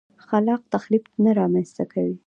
[0.27, 2.15] خلاق تخریب نه رامنځته کوي.